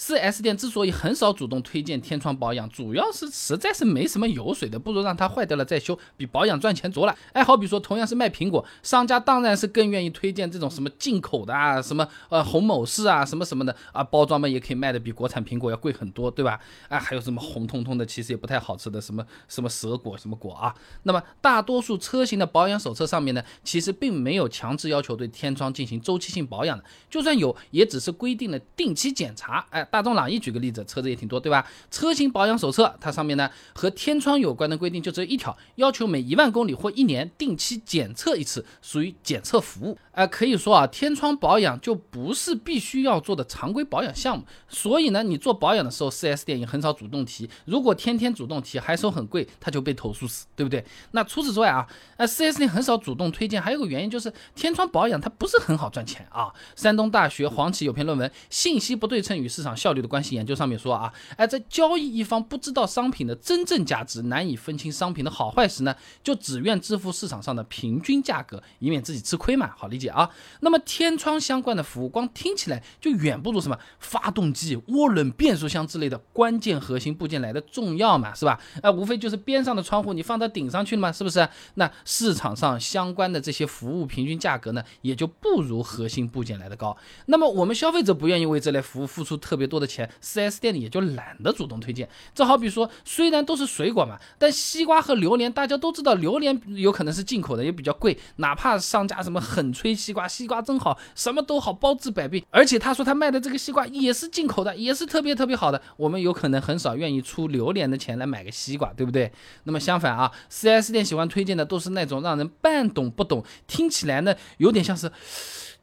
[0.00, 7.14] 4S 店之所以很少主动推荐天窗保养，主要是实在是没什么油水的，不如让它坏掉了再修，比保养赚钱多了。
[7.34, 16.58] 哎，好比说，同样是卖苹果，商家当然是更愿意推荐这种什么进口的啊，什么呃红某氏啊，什么什么的啊，包装嘛也可以卖的比国产苹果要贵很多，对吧？
[16.88, 20.74] 哎，还有什么红彤彤的，其实也不太好吃的什么什么蛇果什么果啊。
[21.02, 29.66] 那么大多数车型的保养手册上面呢，其实并没有强制要求对天窗进行周期性保养的，就算有，也只是规定了定期检查。
[29.68, 29.86] 哎。
[29.90, 31.66] 大众朗逸举个例子，车子也挺多，对吧？
[31.90, 39.98] 车型保养手册它上面呢和天窗有关的规定就只有一条，要求每一万公里或一年定期检测一次，属于检测服务。
[40.12, 44.44] 呃，可以说啊，天窗保养就不是必须要做的常规保养项目。
[44.68, 47.48] 所以呢，你做保养的时候，4S 店也很少主动提。
[47.64, 50.84] 如果天天主动提，还收很贵，他就被投诉死，对不对？
[51.12, 56.52] 那除此之外啊，呃，4S 店很少主动推荐，还有个原因就是天窗保养它不是很好赚钱啊。
[56.76, 69.70] 山东大学黄奇有篇论文《信息不对称与市场效率的关系研究》上面说啊，哎，在交易一方不知道商品的真正价值，难以分清商品的好坏时呢，就只愿支付市场上的平均价格，以免自己吃亏嘛。
[69.76, 70.28] 好理解啊。
[70.60, 78.60] 那么天窗相关的服务，光听起来就远不如什么发动机、涡轮、变速箱之类的关键核心部件来的重要嘛，是吧？
[78.82, 81.48] 啊，无非就是边上的窗户你放到顶上去了嘛，是不是？
[81.74, 86.96] 那市场上相关的这些服务平均价格呢，也就不如核心部件来的高。
[87.26, 90.10] 那么我们消费者不愿意为这类服务付出特别多的钱。
[90.22, 98.18] 4S 店里也就懒得主动推荐，这好比说，虽然都是水果嘛，但西瓜和榴莲大家都知道，榴莲有可能是进口的，也比较贵。
[98.36, 102.42] 哪怕商家什么狠吹西瓜，西瓜真好，什么都好，包治百病。
[102.50, 105.80] 而且他说他卖的这个西瓜也是进口的，也是特别特别好的。
[105.98, 109.30] 我们有可能很少愿意出榴莲的钱来买个西瓜，对不对？
[109.64, 115.12] 那么相反啊，4S 店喜欢推荐的都是那种让人半懂不懂，听起来呢有点像是。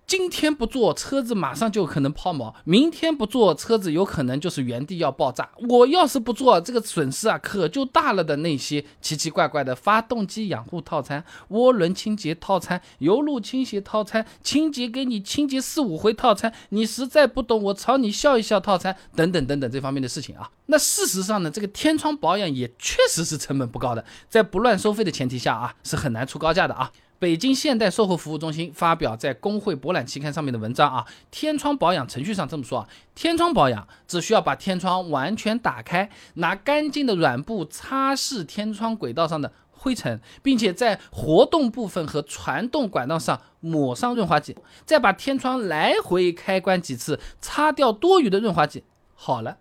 [0.08, 5.50] 今天不做车子，马上就可能抛锚；明天不做车子，有可能就是原地要爆炸。
[5.68, 20.50] 我要是不做，这个损失啊可就大了的那些奇奇怪怪的发动机养护套餐、涡轮清洁套餐、油路清洗套餐、清洁给你清洁四五回套餐，你实在不懂，我朝你笑一笑套餐等等等等这方面的事情啊。
[20.68, 26.94] 那事实上呢，这个天窗保养也确实是成本不高的，在不乱收费的前提下啊，是很难出高价的啊。
[27.20, 48.84] 北京现代售后服务中心发表在工会博览期刊上面的文章啊，天窗保养程序上这么说啊，天窗保养只需要把天窗完全打开，拿干净的软布擦拭天窗轨道上的灰尘，并且在活动部分和传动管道上抹上润滑剂，再把天窗来回开关几次，擦掉多余的润滑剂，
[49.16, 49.58] 好了，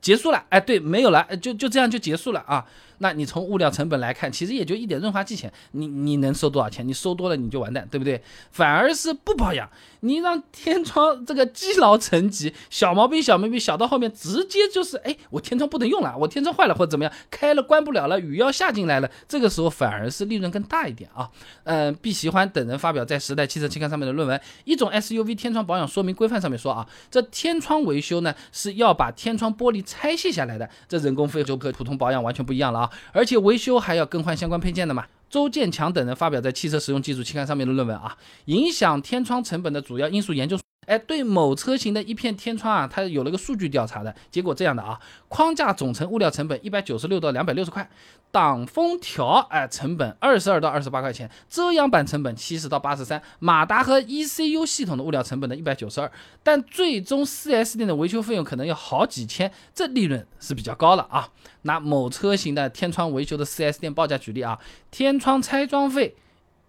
[0.00, 2.64] 结束了，哎，对，没有了，就就这样就结束了啊。
[3.00, 6.86] 那你从物料成本来看，其实也就一点润滑剂钱，你你能收多少钱？
[6.86, 8.20] 你收多了你就完蛋，对不对？
[8.50, 9.70] 反而是不保养，
[10.00, 21.30] 你让天窗这个积劳成疾， 小毛病小毛病小到后面直接就是，哎，我天窗不能用了，我天窗坏了或者怎么样，开了关不了了，雨要下进来了，这个时候反而是利润更大一点啊。
[21.62, 32.90] 嗯，毕喜欢等人发表在《时代汽车期刊》上面的论文《一种 SUV 天窗保养说明规范》上面说啊，这天窗维修呢是要把天窗玻璃拆卸下来的，这人工费就和普通保养完全不一样了啊。
[33.12, 35.06] 而且维修还要更换相关配件的嘛？
[35.30, 40.58] 周建强等人发表在《汽车实用技术期刊》上面的论文啊，影响天窗成本的主要因素研究。
[40.88, 47.86] 哎，对某车型的一片天窗啊，它有了个数据调查的结果这样的啊，框架总成物料成本一百九十六到两百六十块，
[48.32, 56.10] 挡风条哎成本二十二到二十八块钱，遮阳板成本七十到八十三，马达和 ECU 系统的物料成本呢一百九十二，
[56.42, 61.28] 但最终 4S 店的维修费用可能要好几千，这利润是比较高了啊。
[61.62, 64.58] 拿某车型的天窗维修的 4S 店报价举例啊，
[64.90, 66.16] 天窗拆装费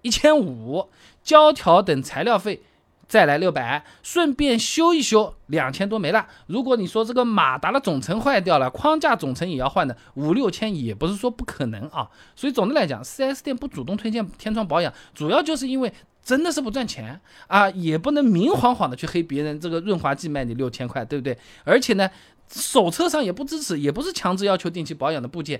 [0.01, 0.89] 一千五，
[1.23, 2.61] 胶条等材料费。
[3.09, 6.27] 再来六百，顺便修一修，两千多没了。
[6.45, 12.07] 如果你说这个马达的总成坏掉了，框架总成也要换的，五六千也不是说不可能啊。
[12.35, 15.91] 所以总的来讲，4S 店不主动推荐天窗保养，主要就是因为
[16.23, 21.35] 真的是不赚钱啊，也不能明晃晃的去黑别人这个润滑剂卖你六千块，对不对？
[21.63, 22.07] 而且呢，
[22.47, 25.59] 手册上也不支持，也不是强制要求定期保养的部件。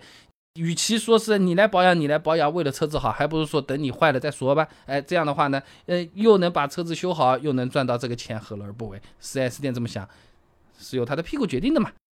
[0.60, 4.68] 与其说是你来保养，你来保养，为了车子好，还不如说等你坏了再说吧。
[4.86, 10.08] 哎，这样的话呢，呃，又能把车子修好，又能赚到这个钱，何乐而不为？4S 店这么想，
[10.78, 11.92] 是由他的屁股决定的嘛。